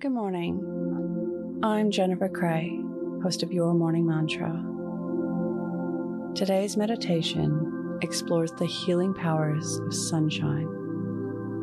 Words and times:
Good 0.00 0.12
morning. 0.12 1.58
I'm 1.64 1.90
Jennifer 1.90 2.28
Cray, 2.28 2.80
host 3.20 3.42
of 3.42 3.52
Your 3.52 3.74
Morning 3.74 4.06
Mantra. 4.06 4.64
Today's 6.36 6.76
meditation 6.76 7.98
explores 8.00 8.52
the 8.52 8.66
healing 8.66 9.12
powers 9.12 9.76
of 9.78 9.92
sunshine 9.92 10.68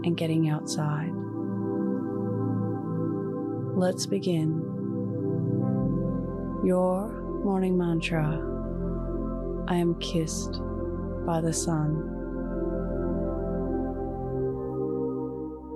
and 0.04 0.18
getting 0.18 0.50
outside. 0.50 1.14
Let's 3.74 4.06
begin. 4.06 4.60
Your 6.66 7.08
morning 7.42 7.78
mantra 7.78 9.64
I 9.70 9.78
am 9.78 9.96
kissed 10.02 10.60
by 11.26 11.40
the 11.40 11.54
sun. 11.54 12.12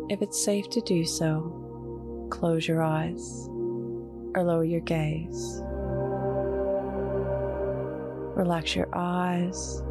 If 0.09 0.21
it's 0.21 0.43
safe 0.43 0.69
to 0.71 0.81
do 0.81 1.05
so, 1.05 1.58
close 2.29 2.67
your 2.67 2.81
eyes 2.83 3.47
or 4.35 4.43
lower 4.43 4.63
your 4.63 4.81
gaze. 4.81 5.61
Relax 8.35 8.75
your 8.75 8.87
eyes, 8.93 9.81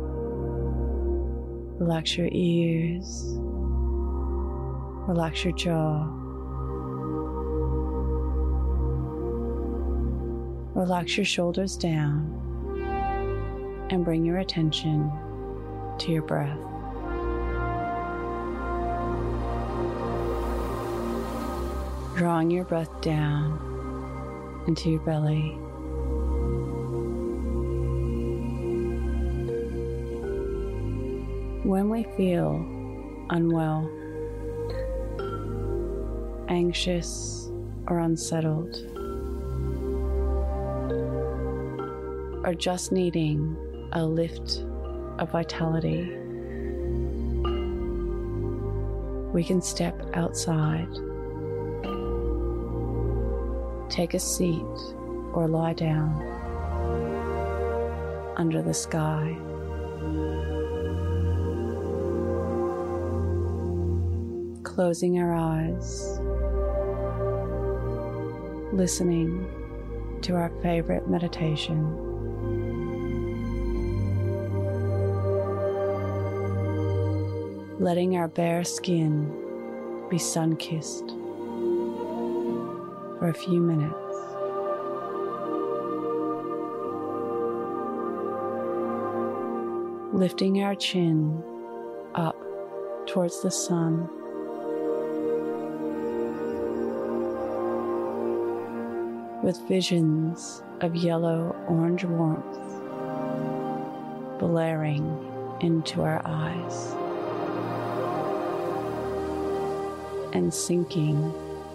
relax 1.79 2.17
your 2.17 2.29
ears, 2.33 3.35
relax 5.07 5.45
your 5.45 5.53
jaw, 5.55 6.09
relax 10.75 11.17
your 11.19 11.27
shoulders 11.27 11.77
down, 11.77 12.35
and 13.91 14.05
bring 14.05 14.25
your 14.25 14.39
attention 14.39 15.13
to 15.99 16.11
your 16.11 16.23
breath. 16.23 16.59
Drawing 22.19 22.51
your 22.51 22.65
breath 22.65 23.01
down 23.01 24.65
into 24.67 24.91
your 24.91 24.99
belly. 24.99 25.53
When 31.63 31.89
we 31.89 32.03
feel 32.17 32.57
unwell, 33.31 33.89
anxious, 36.49 37.53
or 37.87 38.01
unsettled, 38.01 38.75
or 42.45 42.53
just 42.53 42.91
needing 42.91 43.57
a 43.93 44.05
lift 44.05 44.65
of 45.21 45.31
vitality, 45.31 46.17
we 49.33 49.45
can 49.45 49.63
step 49.63 50.05
outside 50.15 50.89
take 53.89 54.15
a 54.15 54.19
seat 54.19 54.63
or 55.33 55.49
lie 55.49 55.73
down 55.73 56.23
under 58.37 58.63
the 58.63 58.75
sky. 58.75 59.37
Closing 64.63 65.19
our 65.19 65.35
eyes, 65.35 66.21
listening 68.73 69.49
to 70.23 70.35
our 70.35 70.51
favorite 70.63 71.09
meditation. 71.09 72.05
Letting 77.81 78.17
our 78.17 78.29
bare 78.29 78.65
skin 78.65 79.33
be 80.11 80.19
sun 80.19 80.57
kissed 80.57 81.18
for 83.19 83.29
a 83.29 83.35
few 83.35 83.61
minutes. 83.61 83.95
Lifting 90.13 90.63
our 90.63 90.75
chin 90.75 91.43
up 92.15 92.37
towards 93.07 93.43
the 93.43 93.51
sun. 93.51 94.09
With 99.43 99.59
visions 99.69 100.63
of 100.81 100.95
yellow 100.95 101.57
orange 101.69 102.05
warmth 102.05 102.59
blaring 104.39 105.05
into 105.61 106.03
our 106.03 106.23
eyes 106.25 106.95
and 110.33 110.53
sinking 110.53 111.33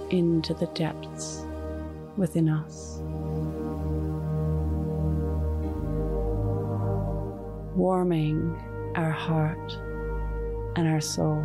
into 0.09 0.53
the 0.53 0.67
depths 0.67 1.45
within 2.17 2.49
us. 2.49 2.99
Warming 7.75 8.61
our 8.95 9.11
heart 9.11 9.77
and 10.75 10.87
our 10.87 11.01
soul. 11.01 11.41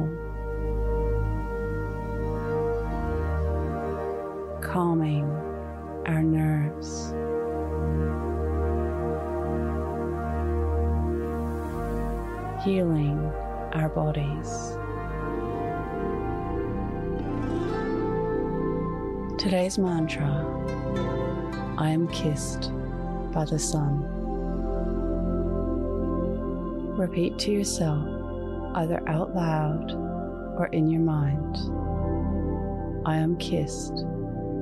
Calming 4.60 5.24
our 6.06 6.22
nerves. 6.22 7.14
Healing 12.64 13.18
our 13.72 13.88
bodies. 13.88 14.76
Today's 19.48 19.78
mantra 19.78 20.44
I 21.78 21.88
am 21.88 22.06
kissed 22.08 22.70
by 23.32 23.46
the 23.46 23.58
sun. 23.58 24.02
Repeat 26.98 27.38
to 27.38 27.50
yourself, 27.50 28.04
either 28.74 29.02
out 29.08 29.34
loud 29.34 29.92
or 30.58 30.68
in 30.72 30.90
your 30.90 31.00
mind 31.00 31.56
I 33.06 33.16
am 33.16 33.38
kissed 33.38 34.04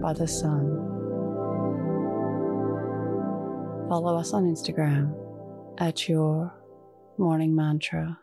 by 0.01 0.13
the 0.13 0.29
sun. 0.29 0.69
Follow 3.89 4.17
us 4.17 4.33
on 4.33 4.45
Instagram 4.45 5.13
at 5.79 6.09
your 6.09 6.55
morning 7.19 7.57
mantra. 7.57 8.21